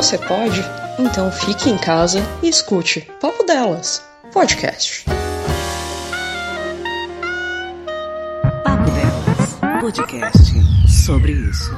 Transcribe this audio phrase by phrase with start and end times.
[0.00, 0.64] Você pode?
[0.98, 5.04] Então fique em casa e escute Papo Delas, podcast.
[8.64, 10.54] Papo Delas, podcast
[10.88, 11.70] sobre isso.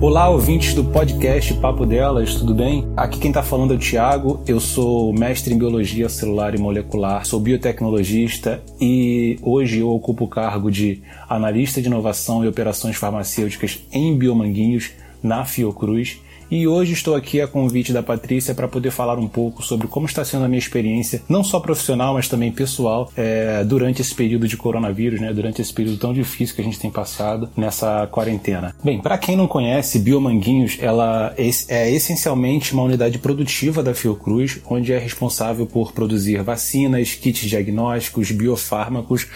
[0.00, 2.88] Olá, ouvintes do podcast Papo Delas, tudo bem?
[2.96, 7.26] Aqui quem está falando é o Thiago, eu sou mestre em Biologia Celular e Molecular,
[7.26, 13.80] sou biotecnologista e hoje eu ocupo o cargo de analista de inovação e operações farmacêuticas
[13.90, 19.18] em Biomanguinhos, na Fiocruz, e hoje estou aqui a convite da Patrícia para poder falar
[19.18, 23.10] um pouco sobre como está sendo a minha experiência, não só profissional, mas também pessoal,
[23.16, 26.78] é, durante esse período de coronavírus, né, durante esse período tão difícil que a gente
[26.78, 28.74] tem passado nessa quarentena.
[28.82, 34.60] Bem, para quem não conhece, Biomanguinhos ela é, é essencialmente uma unidade produtiva da Fiocruz,
[34.68, 39.26] onde é responsável por produzir vacinas, kits diagnósticos, biofármacos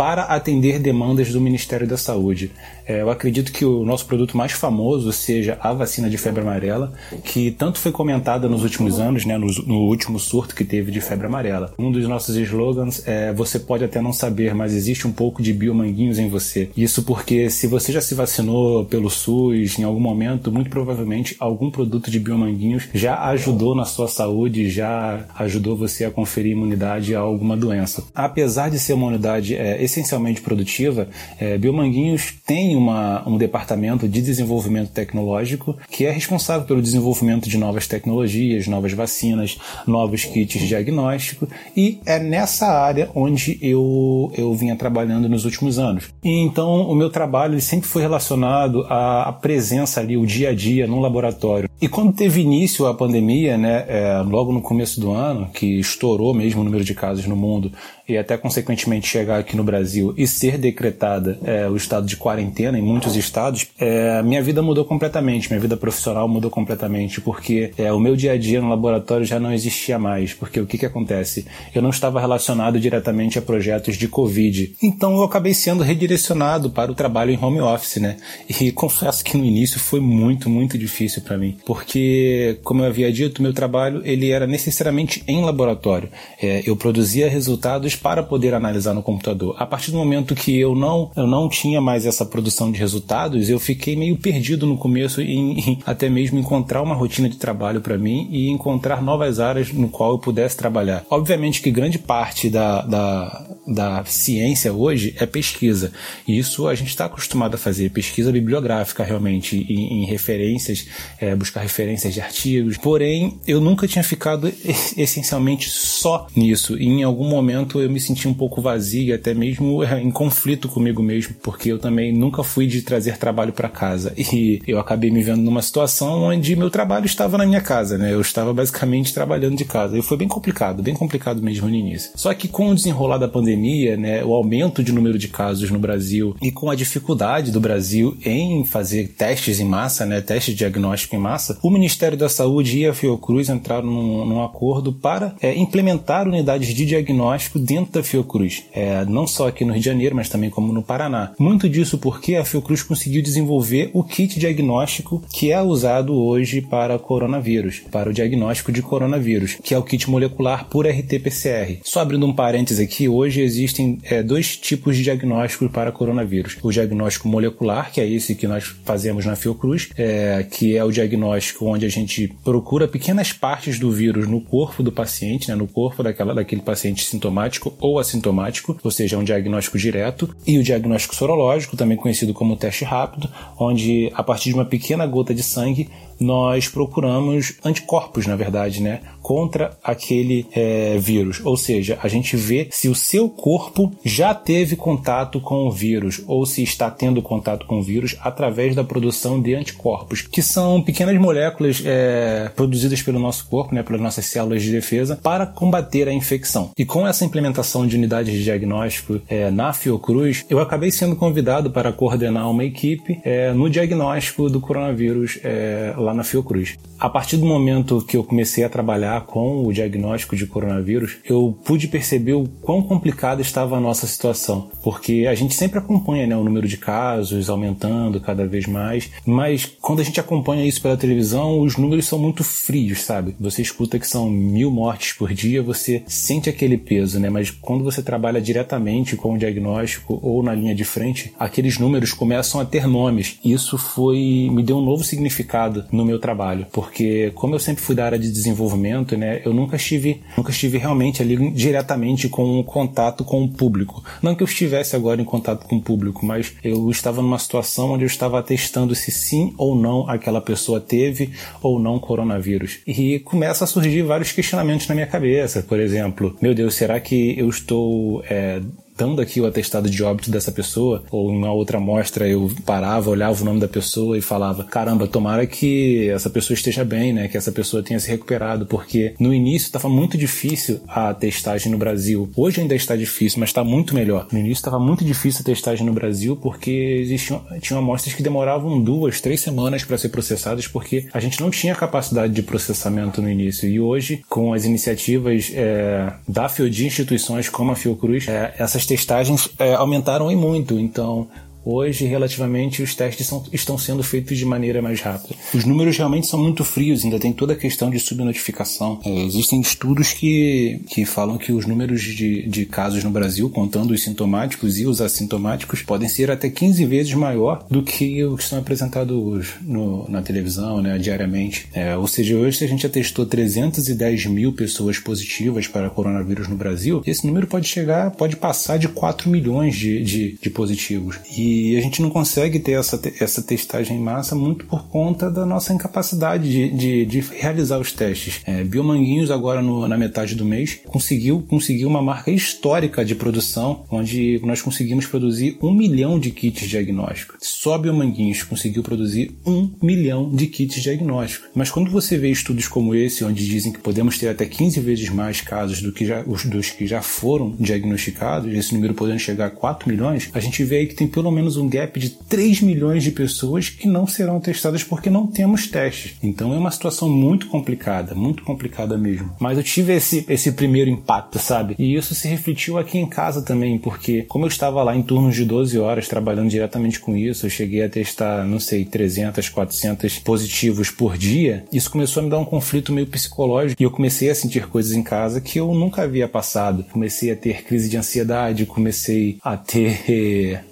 [0.00, 2.50] para atender demandas do Ministério da Saúde.
[2.86, 6.94] É, eu acredito que o nosso produto mais famoso seja a vacina de febre amarela,
[7.22, 11.02] que tanto foi comentada nos últimos anos, né, no, no último surto que teve de
[11.02, 11.74] febre amarela.
[11.78, 15.52] Um dos nossos slogans é: Você pode até não saber, mas existe um pouco de
[15.52, 16.70] biomanguinhos em você.
[16.74, 21.70] Isso porque se você já se vacinou pelo SUS em algum momento, muito provavelmente algum
[21.70, 27.20] produto de biomanguinhos já ajudou na sua saúde, já ajudou você a conferir imunidade a
[27.20, 28.02] alguma doença.
[28.14, 34.22] Apesar de ser uma unidade é, essencialmente produtiva, é, Biomanguinhos tem uma, um departamento de
[34.22, 40.68] desenvolvimento tecnológico que é responsável pelo desenvolvimento de novas tecnologias, novas vacinas, novos kits de
[40.68, 46.08] diagnóstico e é nessa área onde eu, eu vinha trabalhando nos últimos anos.
[46.24, 50.54] E então o meu trabalho sempre foi relacionado à, à presença ali, o dia a
[50.54, 51.68] dia no laboratório.
[51.80, 56.34] E quando teve início a pandemia, né, é, logo no começo do ano, que estourou
[56.34, 57.72] mesmo o número de casos no mundo
[58.10, 62.78] e até consequentemente chegar aqui no Brasil e ser decretada é, o estado de quarentena
[62.78, 67.92] em muitos estados, é, minha vida mudou completamente, minha vida profissional mudou completamente, porque é,
[67.92, 70.86] o meu dia a dia no laboratório já não existia mais, porque o que, que
[70.86, 71.46] acontece?
[71.74, 76.90] Eu não estava relacionado diretamente a projetos de Covid, então eu acabei sendo redirecionado para
[76.90, 78.16] o trabalho em home office, né?
[78.48, 83.12] E confesso que no início foi muito, muito difícil para mim, porque, como eu havia
[83.12, 86.08] dito, meu trabalho ele era necessariamente em laboratório.
[86.40, 89.54] É, eu produzia resultados para poder analisar no computador.
[89.58, 93.48] A partir do momento que eu não, eu não tinha mais essa produção de resultados,
[93.48, 97.80] eu fiquei meio perdido no começo em, em até mesmo encontrar uma rotina de trabalho
[97.80, 101.04] para mim e encontrar novas áreas no qual eu pudesse trabalhar.
[101.10, 105.92] Obviamente que grande parte da, da, da ciência hoje é pesquisa.
[106.26, 110.86] E isso a gente está acostumado a fazer, pesquisa bibliográfica realmente, em, em referências,
[111.20, 112.76] é, buscar referências de artigos.
[112.76, 114.52] Porém, eu nunca tinha ficado
[114.96, 116.76] essencialmente só nisso.
[116.78, 120.00] E em algum momento eu eu me senti um pouco vazio e até mesmo é,
[120.00, 124.14] em conflito comigo mesmo, porque eu também nunca fui de trazer trabalho para casa.
[124.30, 128.14] E eu acabei me vendo numa situação onde meu trabalho estava na minha casa, né?
[128.14, 129.98] Eu estava basicamente trabalhando de casa.
[129.98, 132.12] E foi bem complicado, bem complicado mesmo no início.
[132.14, 135.80] Só que com o desenrolar da pandemia, né, o aumento de número de casos no
[135.80, 141.16] Brasil e com a dificuldade do Brasil em fazer testes em massa, né, testes diagnóstico
[141.16, 145.56] em massa, o Ministério da Saúde e a Fiocruz entraram num, num acordo para é,
[145.56, 150.16] implementar unidades de diagnóstico dentro da Fiocruz, é, não só aqui no Rio de Janeiro,
[150.16, 151.32] mas também como no Paraná.
[151.38, 156.98] Muito disso porque a Fiocruz conseguiu desenvolver o kit diagnóstico que é usado hoje para
[156.98, 161.78] coronavírus, para o diagnóstico de coronavírus, que é o kit molecular por RT-PCR.
[161.84, 166.56] Só abrindo um parênteses aqui, hoje existem é, dois tipos de diagnósticos para coronavírus.
[166.62, 170.90] O diagnóstico molecular, que é esse que nós fazemos na Fiocruz, é, que é o
[170.90, 175.68] diagnóstico onde a gente procura pequenas partes do vírus no corpo do paciente, né, no
[175.68, 181.14] corpo daquela, daquele paciente sintomático ou assintomático, ou seja, um diagnóstico direto, e o diagnóstico
[181.14, 183.28] sorológico, também conhecido como teste rápido,
[183.58, 185.88] onde a partir de uma pequena gota de sangue
[186.20, 191.40] nós procuramos anticorpos, na verdade, né, contra aquele é, vírus.
[191.42, 196.22] Ou seja, a gente vê se o seu corpo já teve contato com o vírus
[196.26, 200.82] ou se está tendo contato com o vírus através da produção de anticorpos, que são
[200.82, 206.06] pequenas moléculas é, produzidas pelo nosso corpo, né, pelas nossas células de defesa, para combater
[206.06, 206.70] a infecção.
[206.76, 207.49] E com essa implementação
[207.86, 213.20] de unidades de diagnóstico é, na Fiocruz, eu acabei sendo convidado para coordenar uma equipe
[213.24, 216.78] é, no diagnóstico do coronavírus é, lá na Fiocruz.
[216.98, 221.56] A partir do momento que eu comecei a trabalhar com o diagnóstico de coronavírus, eu
[221.64, 226.36] pude perceber o quão complicada estava a nossa situação, porque a gente sempre acompanha né,
[226.36, 230.96] o número de casos aumentando cada vez mais, mas quando a gente acompanha isso pela
[230.96, 233.34] televisão, os números são muito frios, sabe?
[233.40, 237.30] Você escuta que são mil mortes por dia, você sente aquele peso, né?
[237.30, 242.12] Mas quando você trabalha diretamente com o diagnóstico ou na linha de frente, aqueles números
[242.12, 243.38] começam a ter nomes.
[243.42, 247.94] Isso foi me deu um novo significado no meu trabalho, porque como eu sempre fui
[247.94, 249.40] da área de desenvolvimento, né?
[249.44, 254.02] Eu nunca estive, nunca estive realmente ali diretamente com um contato com o público.
[254.20, 257.92] Não que eu estivesse agora em contato com o público, mas eu estava numa situação
[257.92, 261.30] onde eu estava testando se sim ou não aquela pessoa teve
[261.62, 262.78] ou não coronavírus.
[262.86, 265.62] E começa a surgir vários questionamentos na minha cabeça.
[265.62, 268.60] Por exemplo, meu Deus, será que eu estou é,
[269.00, 273.08] dando aqui o atestado de óbito dessa pessoa, ou em uma outra amostra eu parava,
[273.08, 277.26] olhava o nome da pessoa e falava: caramba, tomara que essa pessoa esteja bem, né?
[277.26, 281.78] Que essa pessoa tenha se recuperado, porque no início estava muito difícil a testagem no
[281.78, 282.30] Brasil.
[282.36, 284.26] Hoje ainda está difícil, mas está muito melhor.
[284.30, 286.70] No início estava muito difícil a testagem no Brasil porque
[287.00, 291.50] existiam tinham amostras que demoravam duas, três semanas para ser processadas, porque a gente não
[291.50, 293.68] tinha capacidade de processamento no início.
[293.68, 299.48] E hoje, com as iniciativas é, da de instituições como a Fiocruz, é, essas testagens
[299.56, 300.78] é, aumentaram e muito.
[300.78, 301.28] Então,
[301.64, 305.34] Hoje, relativamente, os testes são, estão sendo feitos de maneira mais rápida.
[305.54, 309.00] Os números realmente são muito frios, ainda tem toda a questão de subnotificação.
[309.04, 313.92] É, existem estudos que, que falam que os números de, de casos no Brasil, contando
[313.92, 318.48] os sintomáticos e os assintomáticos, podem ser até 15 vezes maior do que os que
[318.48, 321.68] são apresentados no, na televisão, né, diariamente.
[321.72, 326.56] É, ou seja, hoje a gente já testou 310 mil pessoas positivas para coronavírus no
[326.56, 331.18] Brasil, esse número pode chegar, pode passar de 4 milhões de, de, de positivos.
[331.36, 335.30] E e a gente não consegue ter essa, essa testagem em massa muito por conta
[335.30, 338.40] da nossa incapacidade de, de, de realizar os testes.
[338.46, 343.84] É, Biomanguinhos, agora no, na metade do mês, conseguiu, conseguiu uma marca histórica de produção,
[343.90, 347.38] onde nós conseguimos produzir um milhão de kits diagnósticos.
[347.40, 351.48] Só Biomanguinhos conseguiu produzir um milhão de kits diagnósticos.
[351.54, 355.08] Mas quando você vê estudos como esse, onde dizem que podemos ter até 15 vezes
[355.08, 359.46] mais casos do que já, os, dos que já foram diagnosticados, esse número podendo chegar
[359.46, 362.10] a 4 milhões, a gente vê aí que tem pelo menos menos um gap de
[362.10, 366.14] 3 milhões de pessoas que não serão testadas porque não temos testes.
[366.22, 369.34] Então é uma situação muito complicada, muito complicada mesmo.
[369.40, 371.74] Mas eu tive esse, esse primeiro impacto, sabe?
[371.78, 375.34] E isso se refletiu aqui em casa também, porque como eu estava lá em turnos
[375.34, 380.18] de 12 horas trabalhando diretamente com isso, eu cheguei a testar, não sei, 300, 400
[380.18, 384.28] positivos por dia, isso começou a me dar um conflito meio psicológico e eu comecei
[384.28, 386.84] a sentir coisas em casa que eu nunca havia passado.
[386.92, 390.64] Comecei a ter crise de ansiedade, comecei a ter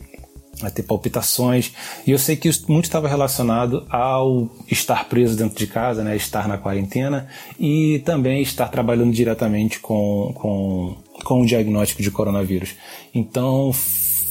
[0.63, 1.73] a ter palpitações.
[2.07, 6.17] E eu sei que isso muito estava relacionado ao estar preso dentro de casa, né,
[6.17, 7.29] estar na quarentena
[7.59, 12.75] e também estar trabalhando diretamente com, com, com o diagnóstico de coronavírus.
[13.15, 13.73] Então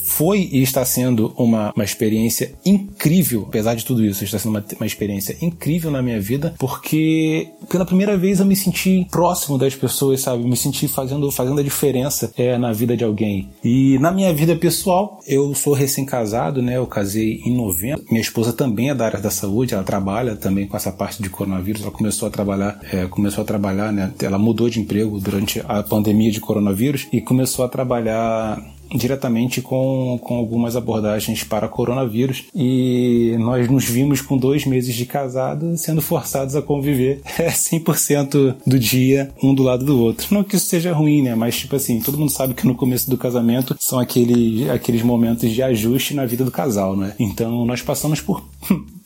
[0.08, 4.66] foi e está sendo uma, uma experiência incrível, apesar de tudo isso, está sendo uma,
[4.78, 9.76] uma experiência incrível na minha vida, porque pela primeira vez eu me senti próximo das
[9.76, 10.44] pessoas, sabe?
[10.44, 13.50] Me senti fazendo, fazendo a diferença é, na vida de alguém.
[13.64, 16.78] E na minha vida pessoal, eu sou recém-casado, né?
[16.78, 18.04] Eu casei em novembro.
[18.10, 21.30] Minha esposa também é da área da saúde, ela trabalha também com essa parte de
[21.30, 21.82] coronavírus.
[21.82, 24.14] Ela começou a trabalhar, é, começou a trabalhar, né?
[24.22, 30.20] Ela mudou de emprego durante a pandemia de coronavírus e começou a trabalhar diretamente com,
[30.22, 36.02] com algumas abordagens para coronavírus e nós nos vimos com dois meses de casado sendo
[36.02, 40.28] forçados a conviver 100% do dia um do lado do outro.
[40.34, 41.36] Não que isso seja ruim, né?
[41.36, 45.52] Mas tipo assim, todo mundo sabe que no começo do casamento são aquele, aqueles momentos
[45.52, 47.14] de ajuste na vida do casal, né?
[47.20, 48.44] Então nós passamos por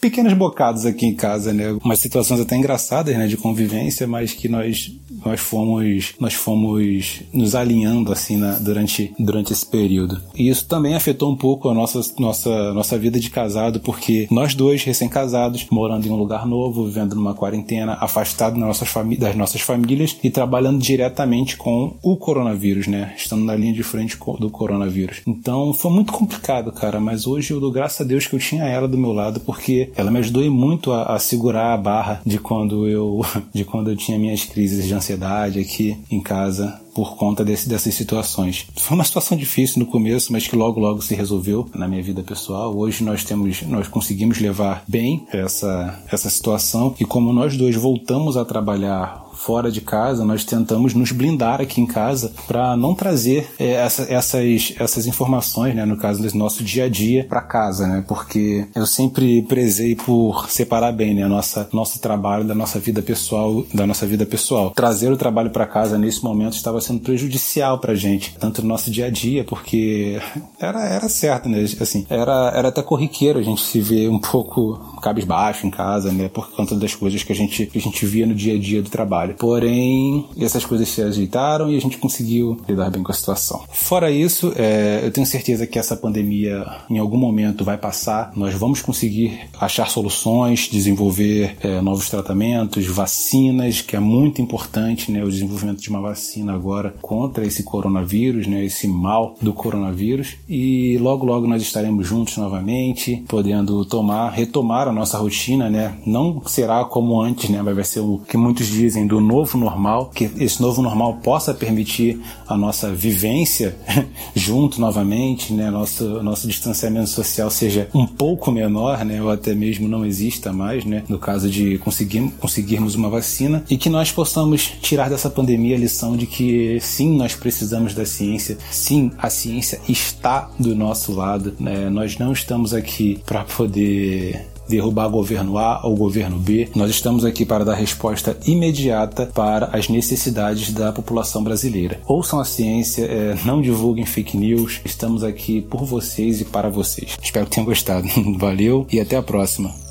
[0.02, 1.78] pequenos bocados aqui em casa, né?
[1.84, 4.92] Umas situações até engraçadas, né, de convivência, mas que nós
[5.24, 10.20] nós fomos nós fomos nos alinhando assim na, durante durante esse período.
[10.36, 14.56] E isso também afetou um pouco a nossa nossa nossa vida de casado, porque nós
[14.56, 19.62] dois recém-casados, morando em um lugar novo, vivendo numa quarentena, afastado das nossas, das nossas
[19.62, 23.14] famílias e trabalhando diretamente com o coronavírus, né?
[23.16, 25.22] Estando na linha de frente do coronavírus.
[25.28, 28.64] Então foi muito complicado, cara, mas hoje eu dou graças a Deus que eu tinha
[28.64, 32.38] ela do meu lado, porque ela me ajudou muito a, a, segurar a barra de
[32.38, 33.22] quando eu
[33.54, 37.94] de quando eu tinha minhas crises de ansiedade aqui em casa por conta desse, dessas
[37.94, 38.68] situações.
[38.76, 42.22] Foi uma situação difícil no começo, mas que logo logo se resolveu na minha vida
[42.22, 42.76] pessoal.
[42.76, 48.36] Hoje nós temos, nós conseguimos levar bem essa essa situação e como nós dois voltamos
[48.36, 53.48] a trabalhar fora de casa, nós tentamos nos blindar aqui em casa para não trazer
[53.60, 57.88] é, essa, essas, essas informações, né, no caso do nosso dia a dia, para casa,
[57.88, 58.04] né?
[58.08, 63.64] Porque eu sempre prezei por separar bem, né, nossa nosso trabalho da nossa vida pessoal,
[63.74, 64.72] da nossa vida pessoal.
[64.72, 68.92] Trazer o trabalho para casa nesse momento estava sendo prejudicial para gente, tanto no nosso
[68.92, 70.20] dia a dia, porque
[70.60, 71.64] era era certo, né?
[71.80, 76.30] Assim, era era até corriqueiro a gente se ver um pouco cabisbaixo em casa, né?
[76.30, 78.82] Por conta das coisas que a gente que a gente via no dia a dia
[78.82, 79.31] do trabalho.
[79.38, 83.64] Porém, essas coisas se ajeitaram e a gente conseguiu lidar bem com a situação.
[83.70, 88.32] Fora isso, é, eu tenho certeza que essa pandemia em algum momento vai passar.
[88.36, 95.24] Nós vamos conseguir achar soluções, desenvolver é, novos tratamentos, vacinas, que é muito importante, né?
[95.24, 98.66] O desenvolvimento de uma vacina agora contra esse coronavírus, né?
[98.66, 100.36] Esse mal do coronavírus.
[100.50, 105.96] E logo, logo nós estaremos juntos novamente, podendo tomar, retomar a nossa rotina, né?
[106.06, 107.62] Não será como antes, né?
[107.62, 112.20] Vai ser o que muitos dizem do novo normal, que esse novo normal possa permitir
[112.48, 113.76] a nossa vivência
[114.36, 115.70] junto novamente, né?
[115.70, 119.22] Nosso, nosso distanciamento social seja um pouco menor, né?
[119.22, 121.04] Ou até mesmo não exista mais, né?
[121.08, 125.80] No caso de conseguir, conseguirmos uma vacina e que nós possamos tirar dessa pandemia a
[125.80, 131.54] lição de que sim, nós precisamos da ciência, sim, a ciência está do nosso lado,
[131.60, 131.90] né?
[131.90, 136.70] Nós não estamos aqui para poder derrubar governo A ou governo B.
[136.76, 142.00] Nós estamos aqui para dar resposta imediata para as necessidades da população brasileira.
[142.08, 144.82] Ouçam a ciência, é, não divulguem fake news.
[144.84, 147.18] Estamos aqui por vocês e para vocês.
[147.22, 148.08] Espero que tenham gostado.
[148.38, 149.91] Valeu e até a próxima.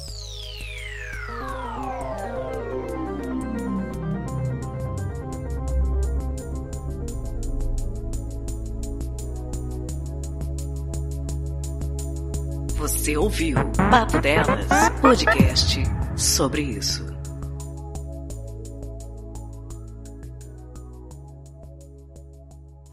[12.80, 13.58] Você ouviu
[13.90, 14.66] Papo Delas,
[15.02, 15.82] podcast
[16.16, 17.04] sobre isso.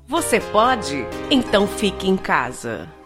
[0.06, 1.06] Você pode?
[1.32, 2.97] Então fique em casa.